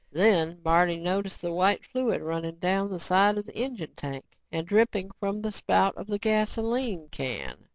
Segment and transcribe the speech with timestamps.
[0.11, 4.65] Then Barney noticed the white fluid running down the side of the engine tank and
[4.65, 7.67] dripping from the spout of the gasoline can.